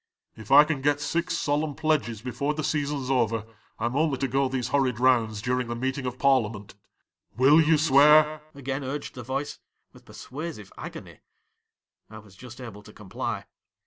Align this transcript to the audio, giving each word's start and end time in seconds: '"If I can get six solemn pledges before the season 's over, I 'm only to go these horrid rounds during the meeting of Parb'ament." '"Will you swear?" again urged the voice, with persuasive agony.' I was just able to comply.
'"If 0.35 0.49
I 0.51 0.63
can 0.63 0.81
get 0.81 0.99
six 0.99 1.37
solemn 1.37 1.75
pledges 1.75 2.23
before 2.23 2.55
the 2.55 2.63
season 2.63 3.03
's 3.03 3.11
over, 3.11 3.45
I 3.77 3.85
'm 3.85 3.95
only 3.95 4.17
to 4.17 4.27
go 4.27 4.49
these 4.49 4.69
horrid 4.69 4.99
rounds 4.99 5.43
during 5.43 5.67
the 5.67 5.75
meeting 5.75 6.07
of 6.07 6.17
Parb'ament." 6.17 6.73
'"Will 7.37 7.61
you 7.61 7.77
swear?" 7.77 8.41
again 8.55 8.83
urged 8.83 9.13
the 9.13 9.21
voice, 9.21 9.59
with 9.93 10.05
persuasive 10.05 10.73
agony.' 10.75 11.19
I 12.09 12.17
was 12.17 12.35
just 12.35 12.59
able 12.59 12.81
to 12.81 12.91
comply. 12.93 13.45